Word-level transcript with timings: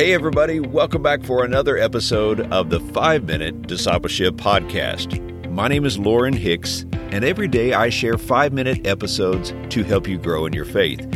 Hey, 0.00 0.14
everybody, 0.14 0.60
welcome 0.60 1.02
back 1.02 1.22
for 1.22 1.44
another 1.44 1.76
episode 1.76 2.50
of 2.50 2.70
the 2.70 2.80
5 2.80 3.24
Minute 3.24 3.66
Discipleship 3.66 4.36
Podcast. 4.36 5.20
My 5.50 5.68
name 5.68 5.84
is 5.84 5.98
Lorin 5.98 6.32
Hicks, 6.32 6.86
and 7.10 7.22
every 7.22 7.48
day 7.48 7.74
I 7.74 7.90
share 7.90 8.16
5 8.16 8.54
minute 8.54 8.86
episodes 8.86 9.52
to 9.68 9.84
help 9.84 10.08
you 10.08 10.16
grow 10.16 10.46
in 10.46 10.54
your 10.54 10.64
faith. 10.64 11.06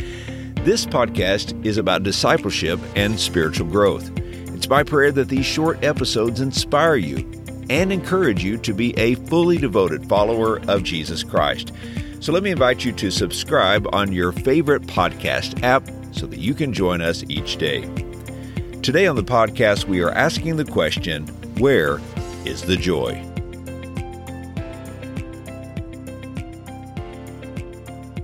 This 0.67 0.85
podcast 0.85 1.65
is 1.65 1.79
about 1.79 2.03
discipleship 2.03 2.79
and 2.95 3.19
spiritual 3.19 3.69
growth. 3.69 4.11
It's 4.19 4.69
my 4.69 4.83
prayer 4.83 5.13
that 5.13 5.31
these 5.31 5.47
short 5.47 5.83
episodes 5.83 6.43
inspire 6.43 6.97
you 6.97 7.27
and 7.71 7.91
encourage 7.91 8.45
you 8.45 8.59
to 8.59 8.75
be 8.75 8.95
a 8.99 9.15
fully 9.15 9.57
devoted 9.57 10.07
follower 10.07 10.61
of 10.69 10.83
Jesus 10.83 11.23
Christ. 11.23 11.73
So 12.21 12.35
let 12.35 12.43
me 12.43 12.51
invite 12.51 12.85
you 12.85 12.93
to 12.93 13.11
subscribe 13.11 13.87
on 13.95 14.13
your 14.13 14.33
favorite 14.33 14.83
podcast 14.83 15.63
app 15.63 15.89
so 16.13 16.27
that 16.27 16.39
you 16.39 16.53
can 16.53 16.75
join 16.75 17.01
us 17.01 17.25
each 17.31 17.57
day. 17.57 17.89
Today 18.85 19.07
on 19.07 19.17
the 19.17 19.25
podcast, 19.25 19.87
we 19.87 20.03
are 20.03 20.11
asking 20.11 20.57
the 20.57 20.65
question 20.67 21.27
Where 21.57 22.03
is 22.45 22.61
the 22.61 22.77
joy? 22.77 23.13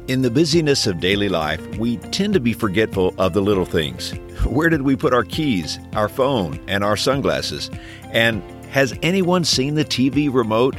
In 0.06 0.20
the 0.20 0.30
busyness 0.30 0.86
of 0.86 1.00
daily 1.00 1.30
life, 1.30 1.66
we 1.78 1.96
tend 1.96 2.34
to 2.34 2.40
be 2.40 2.52
forgetful 2.52 3.14
of 3.16 3.32
the 3.32 3.40
little 3.40 3.64
things. 3.64 4.10
Where 4.44 4.68
did 4.68 4.82
we 4.82 4.96
put 4.96 5.14
our 5.14 5.24
keys, 5.24 5.78
our 5.94 6.10
phone, 6.10 6.62
and 6.68 6.84
our 6.84 6.94
sunglasses? 6.98 7.70
And 8.10 8.42
has 8.68 8.92
anyone 9.00 9.44
seen 9.44 9.76
the 9.76 9.84
TV 9.86 10.30
remote? 10.30 10.76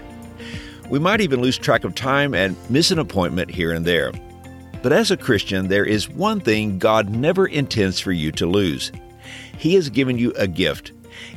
We 0.91 0.99
might 0.99 1.21
even 1.21 1.41
lose 1.41 1.57
track 1.57 1.85
of 1.85 1.95
time 1.95 2.35
and 2.35 2.55
miss 2.69 2.91
an 2.91 2.99
appointment 2.99 3.49
here 3.49 3.71
and 3.71 3.83
there. 3.83 4.11
But 4.83 4.93
as 4.93 5.09
a 5.09 5.17
Christian, 5.17 5.69
there 5.69 5.85
is 5.85 6.07
one 6.07 6.39
thing 6.39 6.77
God 6.77 7.09
never 7.09 7.47
intends 7.47 7.99
for 7.99 8.11
you 8.11 8.31
to 8.33 8.45
lose 8.45 8.91
he 9.57 9.75
has 9.75 9.89
given 9.89 10.17
you 10.17 10.31
a 10.37 10.47
gift. 10.47 10.91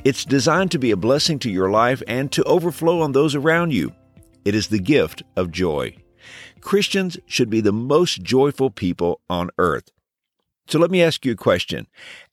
It's 0.05 0.25
designed 0.25 0.71
to 0.73 0.79
be 0.79 0.91
a 0.91 0.97
blessing 0.97 1.39
to 1.41 1.51
your 1.51 1.71
life 1.71 2.03
and 2.07 2.31
to 2.33 2.45
overflow 2.45 3.01
on 3.01 3.13
those 3.13 3.35
around 3.35 3.73
you. 3.73 3.93
It 4.45 4.55
is 4.55 4.69
the 4.69 4.79
gift 4.79 5.23
of 5.37 5.51
joy. 5.51 5.97
Christians 6.61 7.19
should 7.27 7.51
be 7.51 7.61
the 7.61 7.73
most 7.73 8.23
joyful 8.23 8.71
people 8.71 9.21
on 9.29 9.51
earth. 9.59 9.91
So 10.67 10.79
let 10.79 10.91
me 10.91 11.03
ask 11.03 11.27
you 11.27 11.33
a 11.33 11.37
question. 11.37 11.87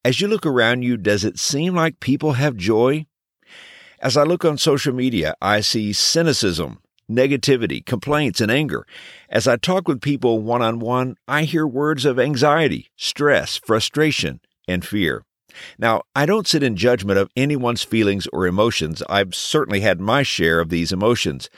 As 0.06 0.22
you 0.22 0.28
look 0.28 0.46
around 0.46 0.84
you, 0.84 0.96
does 0.96 1.26
it 1.26 1.38
seem 1.38 1.76
like 1.76 2.00
people 2.00 2.34
have 2.34 2.56
joy? 2.56 3.06
As 4.00 4.16
I 4.16 4.24
look 4.24 4.46
on 4.46 4.58
social 4.58 4.94
media, 4.94 5.36
I 5.42 5.60
see 5.60 5.92
cynicism, 5.94 6.80
negativity, 7.10 7.86
complaints, 7.86 8.40
and 8.40 8.50
anger. 8.50 8.86
As 9.30 9.48
I 9.48 9.58
talk 9.58 9.88
with 9.88 10.02
people 10.02 10.40
one 10.40 10.62
on 10.62 10.80
one, 10.80 11.18
I 11.28 11.44
hear 11.44 11.68
words 11.68 12.06
of 12.06 12.20
anxiety, 12.20 12.90
stress, 12.96 13.58
frustration, 13.58 14.40
and 14.68 14.86
fear. 14.86 15.26
Now, 15.78 16.04
I 16.16 16.26
don't 16.26 16.48
sit 16.48 16.64
in 16.64 16.76
judgment 16.76 17.20
of 17.20 17.30
anyone's 17.36 17.84
feelings 17.84 18.28
or 18.28 18.46
emotions. 18.46 19.04
I've 19.10 19.36
certainly 19.36 19.82
had 19.82 20.00
my 20.00 20.24
share 20.24 20.60
of 20.60 20.70
these 20.70 20.92
emotions. 20.92 21.50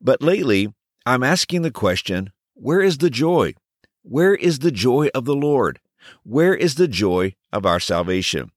But 0.00 0.22
lately, 0.22 0.72
I'm 1.06 1.22
asking 1.22 1.62
the 1.62 1.70
question 1.70 2.32
where 2.54 2.80
is 2.80 2.98
the 2.98 3.10
joy? 3.10 3.54
Where 4.02 4.34
is 4.34 4.60
the 4.60 4.70
joy 4.70 5.08
of 5.14 5.24
the 5.24 5.36
Lord? 5.36 5.80
Where 6.24 6.54
is 6.54 6.74
the 6.74 6.88
joy 6.88 7.34
of 7.52 7.66
our 7.66 7.80
salvation? 7.80 8.50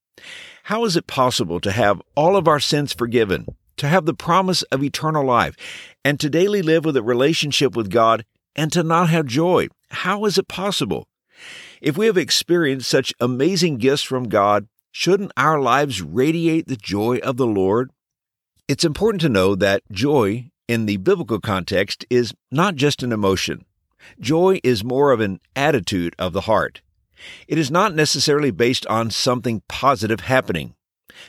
How 0.63 0.85
is 0.85 0.95
it 0.95 1.07
possible 1.07 1.59
to 1.59 1.71
have 1.71 2.01
all 2.15 2.35
of 2.35 2.47
our 2.47 2.59
sins 2.59 2.93
forgiven, 2.93 3.45
to 3.77 3.87
have 3.87 4.05
the 4.05 4.13
promise 4.13 4.61
of 4.63 4.83
eternal 4.83 5.25
life, 5.25 5.55
and 6.05 6.19
to 6.19 6.29
daily 6.29 6.61
live 6.61 6.85
with 6.85 6.97
a 6.97 7.03
relationship 7.03 7.75
with 7.75 7.89
God 7.89 8.25
and 8.55 8.71
to 8.71 8.83
not 8.83 9.09
have 9.09 9.25
joy? 9.25 9.67
How 9.89 10.25
is 10.25 10.37
it 10.37 10.47
possible? 10.47 11.07
If 11.81 11.97
we 11.97 12.05
have 12.05 12.17
experienced 12.17 12.89
such 12.89 13.13
amazing 13.19 13.77
gifts 13.77 14.03
from 14.03 14.29
God, 14.29 14.67
Shouldn't 14.91 15.31
our 15.37 15.59
lives 15.59 16.01
radiate 16.01 16.67
the 16.67 16.75
joy 16.75 17.17
of 17.19 17.37
the 17.37 17.47
Lord? 17.47 17.91
It's 18.67 18.83
important 18.83 19.21
to 19.21 19.29
know 19.29 19.55
that 19.55 19.83
joy, 19.89 20.51
in 20.67 20.85
the 20.85 20.97
biblical 20.97 21.39
context, 21.39 22.05
is 22.09 22.33
not 22.51 22.75
just 22.75 23.01
an 23.01 23.13
emotion. 23.13 23.65
Joy 24.19 24.59
is 24.63 24.83
more 24.83 25.11
of 25.11 25.21
an 25.21 25.39
attitude 25.55 26.13
of 26.19 26.33
the 26.33 26.41
heart. 26.41 26.81
It 27.47 27.57
is 27.57 27.71
not 27.71 27.95
necessarily 27.95 28.51
based 28.51 28.85
on 28.87 29.11
something 29.11 29.61
positive 29.69 30.21
happening. 30.21 30.75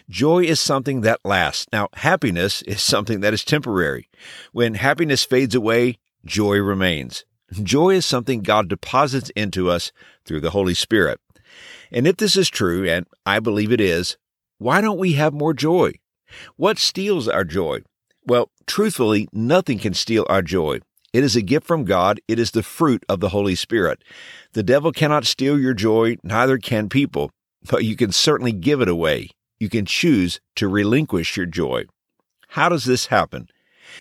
Joy 0.08 0.44
is 0.44 0.58
something 0.58 1.02
that 1.02 1.20
lasts. 1.24 1.66
Now, 1.72 1.88
happiness 1.94 2.62
is 2.62 2.82
something 2.82 3.20
that 3.20 3.34
is 3.34 3.44
temporary. 3.44 4.08
When 4.52 4.74
happiness 4.74 5.22
fades 5.22 5.54
away, 5.54 5.98
joy 6.24 6.56
remains. 6.58 7.24
Joy 7.62 7.90
is 7.90 8.06
something 8.06 8.40
God 8.40 8.68
deposits 8.68 9.30
into 9.36 9.70
us 9.70 9.92
through 10.24 10.40
the 10.40 10.50
Holy 10.50 10.74
Spirit. 10.74 11.20
And 11.90 12.06
if 12.06 12.16
this 12.16 12.36
is 12.36 12.48
true, 12.48 12.88
and 12.88 13.06
I 13.26 13.40
believe 13.40 13.72
it 13.72 13.80
is, 13.80 14.16
why 14.58 14.80
don't 14.80 14.98
we 14.98 15.14
have 15.14 15.34
more 15.34 15.54
joy? 15.54 15.92
What 16.56 16.78
steals 16.78 17.28
our 17.28 17.44
joy? 17.44 17.80
Well, 18.24 18.50
truthfully, 18.66 19.28
nothing 19.32 19.78
can 19.78 19.94
steal 19.94 20.26
our 20.28 20.42
joy. 20.42 20.80
It 21.12 21.24
is 21.24 21.36
a 21.36 21.42
gift 21.42 21.66
from 21.66 21.84
God. 21.84 22.20
It 22.26 22.38
is 22.38 22.52
the 22.52 22.62
fruit 22.62 23.04
of 23.08 23.20
the 23.20 23.30
Holy 23.30 23.54
Spirit. 23.54 24.02
The 24.52 24.62
devil 24.62 24.92
cannot 24.92 25.26
steal 25.26 25.58
your 25.58 25.74
joy, 25.74 26.16
neither 26.22 26.56
can 26.56 26.88
people, 26.88 27.30
but 27.68 27.84
you 27.84 27.96
can 27.96 28.12
certainly 28.12 28.52
give 28.52 28.80
it 28.80 28.88
away. 28.88 29.28
You 29.58 29.68
can 29.68 29.84
choose 29.84 30.40
to 30.56 30.68
relinquish 30.68 31.36
your 31.36 31.46
joy. 31.46 31.84
How 32.48 32.68
does 32.68 32.84
this 32.84 33.06
happen? 33.06 33.48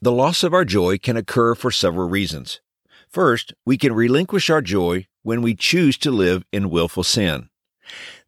The 0.01 0.11
loss 0.11 0.43
of 0.43 0.53
our 0.53 0.65
joy 0.65 0.97
can 0.97 1.17
occur 1.17 1.53
for 1.53 1.71
several 1.71 2.07
reasons. 2.07 2.61
First, 3.09 3.53
we 3.65 3.77
can 3.77 3.93
relinquish 3.93 4.49
our 4.49 4.61
joy 4.61 5.07
when 5.23 5.41
we 5.41 5.55
choose 5.55 5.97
to 5.99 6.11
live 6.11 6.43
in 6.51 6.69
willful 6.69 7.03
sin. 7.03 7.49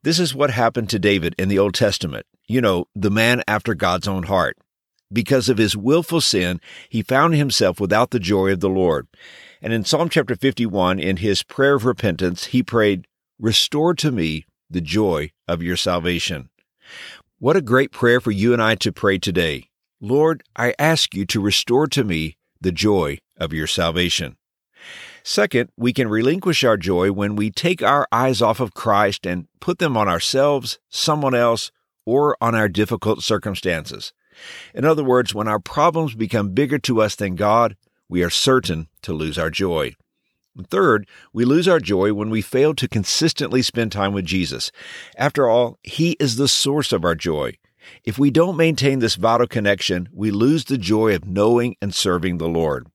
This 0.03 0.19
is 0.19 0.35
what 0.35 0.51
happened 0.51 0.89
to 0.89 0.99
David 0.99 1.35
in 1.37 1.47
the 1.47 1.59
Old 1.59 1.73
Testament. 1.73 2.25
You 2.47 2.61
know, 2.61 2.85
the 2.95 3.11
man 3.11 3.41
after 3.47 3.73
God's 3.73 4.07
own 4.07 4.23
heart. 4.23 4.57
Because 5.11 5.47
of 5.47 5.57
his 5.57 5.77
willful 5.77 6.21
sin, 6.21 6.59
he 6.89 7.03
found 7.03 7.35
himself 7.35 7.79
without 7.79 8.11
the 8.11 8.19
joy 8.19 8.51
of 8.51 8.59
the 8.59 8.69
Lord. 8.69 9.07
And 9.61 9.71
in 9.71 9.85
Psalm 9.85 10.09
chapter 10.09 10.35
51, 10.35 10.99
in 10.99 11.17
his 11.17 11.43
prayer 11.43 11.75
of 11.75 11.85
repentance, 11.85 12.45
he 12.45 12.63
prayed, 12.63 13.07
Restore 13.39 13.93
to 13.95 14.11
me 14.11 14.45
the 14.69 14.81
joy 14.81 15.31
of 15.47 15.61
your 15.61 15.77
salvation. 15.77 16.49
What 17.39 17.55
a 17.55 17.61
great 17.61 17.91
prayer 17.91 18.19
for 18.19 18.31
you 18.31 18.53
and 18.53 18.61
I 18.61 18.75
to 18.75 18.91
pray 18.91 19.19
today. 19.19 19.69
Lord, 20.01 20.43
I 20.55 20.73
ask 20.79 21.15
you 21.15 21.25
to 21.27 21.39
restore 21.39 21.87
to 21.87 22.03
me 22.03 22.37
the 22.59 22.71
joy 22.71 23.19
of 23.37 23.53
your 23.53 23.67
salvation. 23.67 24.35
Second, 25.23 25.69
we 25.77 25.93
can 25.93 26.09
relinquish 26.09 26.63
our 26.63 26.75
joy 26.75 27.11
when 27.11 27.35
we 27.35 27.49
take 27.49 27.81
our 27.81 28.05
eyes 28.11 28.41
off 28.41 28.59
of 28.59 28.73
Christ 28.73 29.25
and 29.25 29.47
put 29.61 29.79
them 29.79 29.95
on 29.95 30.09
ourselves, 30.09 30.79
someone 30.89 31.33
else, 31.33 31.71
or 32.05 32.35
on 32.41 32.55
our 32.55 32.67
difficult 32.67 33.23
circumstances. 33.23 34.11
In 34.73 34.83
other 34.83 35.03
words, 35.03 35.33
when 35.33 35.47
our 35.47 35.59
problems 35.59 36.15
become 36.15 36.53
bigger 36.53 36.77
to 36.79 37.01
us 37.01 37.15
than 37.15 37.35
God, 37.35 37.77
we 38.09 38.21
are 38.21 38.29
certain 38.29 38.89
to 39.03 39.13
lose 39.13 39.37
our 39.37 39.49
joy. 39.49 39.95
Third, 40.69 41.07
we 41.31 41.45
lose 41.45 41.67
our 41.67 41.79
joy 41.79 42.13
when 42.13 42.29
we 42.29 42.41
fail 42.41 42.75
to 42.75 42.87
consistently 42.87 43.61
spend 43.61 43.91
time 43.91 44.13
with 44.13 44.25
Jesus. 44.25 44.71
After 45.17 45.49
all, 45.49 45.79
He 45.83 46.11
is 46.19 46.35
the 46.35 46.47
source 46.47 46.91
of 46.91 47.05
our 47.05 47.15
joy. 47.15 47.57
If 48.03 48.19
we 48.19 48.29
don't 48.29 48.57
maintain 48.57 48.99
this 48.99 49.15
vital 49.15 49.47
connection, 49.47 50.09
we 50.13 50.31
lose 50.31 50.65
the 50.65 50.77
joy 50.77 51.15
of 51.15 51.25
knowing 51.25 51.75
and 51.81 51.95
serving 51.95 52.37
the 52.37 52.47
Lord. 52.47 52.87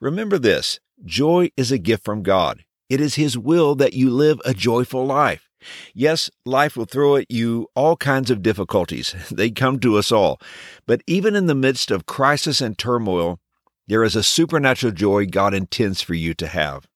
Remember 0.00 0.38
this 0.38 0.80
Joy 1.04 1.50
is 1.56 1.70
a 1.70 1.78
gift 1.78 2.04
from 2.04 2.22
God. 2.22 2.64
It 2.88 3.00
is 3.00 3.14
His 3.14 3.38
will 3.38 3.74
that 3.76 3.92
you 3.92 4.10
live 4.10 4.40
a 4.44 4.54
joyful 4.54 5.06
life. 5.06 5.48
Yes, 5.94 6.30
life 6.44 6.76
will 6.76 6.86
throw 6.86 7.16
at 7.16 7.30
you 7.30 7.68
all 7.74 7.96
kinds 7.96 8.30
of 8.30 8.42
difficulties. 8.42 9.14
They 9.30 9.50
come 9.50 9.78
to 9.80 9.96
us 9.96 10.10
all. 10.10 10.40
But 10.86 11.02
even 11.06 11.36
in 11.36 11.46
the 11.46 11.54
midst 11.54 11.90
of 11.90 12.06
crisis 12.06 12.60
and 12.60 12.76
turmoil, 12.76 13.40
there 13.86 14.04
is 14.04 14.16
a 14.16 14.22
supernatural 14.22 14.92
joy 14.92 15.26
God 15.26 15.54
intends 15.54 16.02
for 16.02 16.14
you 16.14 16.34
to 16.34 16.46
have. 16.46 16.86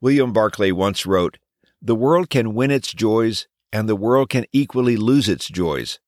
William 0.00 0.32
Barclay 0.32 0.72
once 0.72 1.06
wrote, 1.06 1.38
The 1.80 1.94
world 1.94 2.30
can 2.30 2.54
win 2.54 2.70
its 2.70 2.92
joys, 2.92 3.48
and 3.72 3.88
the 3.88 3.96
world 3.96 4.28
can 4.28 4.44
equally 4.52 4.96
lose 4.96 5.28
its 5.28 5.48
joys. 5.48 5.98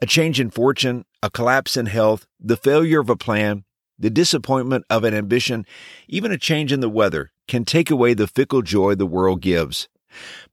A 0.00 0.06
change 0.06 0.40
in 0.40 0.50
fortune, 0.50 1.04
a 1.22 1.30
collapse 1.30 1.76
in 1.76 1.86
health, 1.86 2.26
the 2.40 2.56
failure 2.56 3.00
of 3.00 3.10
a 3.10 3.16
plan, 3.16 3.64
the 3.98 4.10
disappointment 4.10 4.84
of 4.88 5.04
an 5.04 5.14
ambition, 5.14 5.66
even 6.08 6.32
a 6.32 6.38
change 6.38 6.72
in 6.72 6.80
the 6.80 6.88
weather, 6.88 7.30
can 7.46 7.64
take 7.64 7.90
away 7.90 8.14
the 8.14 8.26
fickle 8.26 8.62
joy 8.62 8.94
the 8.94 9.06
world 9.06 9.40
gives. 9.40 9.88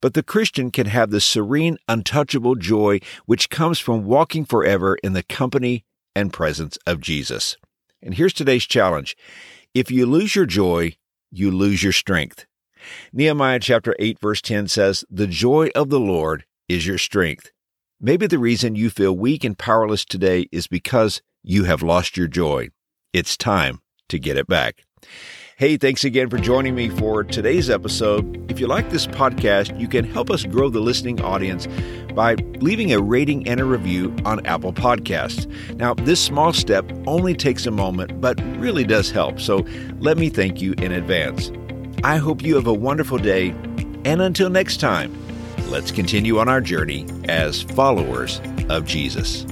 But 0.01 0.13
the 0.13 0.23
Christian 0.23 0.71
can 0.71 0.87
have 0.87 1.11
the 1.11 1.21
serene, 1.21 1.77
untouchable 1.87 2.55
joy 2.55 2.99
which 3.25 3.49
comes 3.49 3.79
from 3.79 4.05
walking 4.05 4.45
forever 4.45 4.97
in 5.03 5.13
the 5.13 5.23
company 5.23 5.85
and 6.15 6.33
presence 6.33 6.77
of 6.85 7.01
Jesus. 7.01 7.57
And 8.01 8.13
here's 8.13 8.33
today's 8.33 8.65
challenge. 8.65 9.15
If 9.73 9.91
you 9.91 10.05
lose 10.05 10.35
your 10.35 10.45
joy, 10.45 10.95
you 11.31 11.51
lose 11.51 11.83
your 11.83 11.91
strength. 11.91 12.45
Nehemiah 13.11 13.59
chapter 13.59 13.95
8 13.99 14.19
verse 14.19 14.41
10 14.41 14.67
says, 14.67 15.03
The 15.09 15.27
joy 15.27 15.69
of 15.75 15.89
the 15.89 15.99
Lord 15.99 16.45
is 16.69 16.85
your 16.85 16.97
strength. 16.97 17.51
Maybe 17.99 18.27
the 18.27 18.39
reason 18.39 18.75
you 18.75 18.89
feel 18.89 19.15
weak 19.15 19.43
and 19.43 19.57
powerless 19.57 20.05
today 20.05 20.47
is 20.51 20.67
because 20.67 21.21
you 21.43 21.63
have 21.63 21.81
lost 21.81 22.17
your 22.17 22.27
joy. 22.27 22.69
It's 23.15 23.37
time 23.37 23.79
to 24.09 24.19
get 24.19 24.35
it 24.35 24.45
back. 24.45 24.83
Hey, 25.55 25.77
thanks 25.77 26.03
again 26.03 26.29
for 26.29 26.37
joining 26.37 26.75
me 26.75 26.89
for 26.89 27.23
today's 27.23 27.69
episode. 27.69 28.51
If 28.51 28.59
you 28.59 28.67
like 28.67 28.89
this 28.89 29.07
podcast, 29.07 29.79
you 29.79 29.87
can 29.87 30.03
help 30.03 30.29
us 30.29 30.43
grow 30.43 30.67
the 30.67 30.81
listening 30.81 31.21
audience 31.21 31.65
by 32.13 32.33
leaving 32.59 32.91
a 32.91 32.99
rating 32.99 33.47
and 33.47 33.61
a 33.61 33.63
review 33.63 34.13
on 34.25 34.45
Apple 34.45 34.73
Podcasts. 34.73 35.47
Now, 35.77 35.93
this 35.93 36.19
small 36.19 36.51
step 36.51 36.91
only 37.07 37.33
takes 37.33 37.65
a 37.65 37.71
moment, 37.71 38.19
but 38.19 38.37
really 38.57 38.83
does 38.83 39.11
help. 39.11 39.39
So 39.39 39.65
let 39.99 40.17
me 40.17 40.27
thank 40.27 40.61
you 40.61 40.73
in 40.73 40.91
advance. 40.91 41.53
I 42.03 42.17
hope 42.17 42.43
you 42.43 42.55
have 42.55 42.67
a 42.67 42.73
wonderful 42.73 43.17
day. 43.17 43.51
And 44.03 44.21
until 44.21 44.49
next 44.49 44.81
time, 44.81 45.17
let's 45.69 45.89
continue 45.89 46.37
on 46.39 46.49
our 46.49 46.59
journey 46.59 47.07
as 47.29 47.61
followers 47.61 48.41
of 48.67 48.83
Jesus. 48.83 49.45